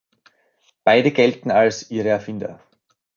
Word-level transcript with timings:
Beide 0.83 1.11
gelten 1.11 1.51
als 1.51 1.91
ihre 1.91 2.09
Erfinder. 2.09 2.59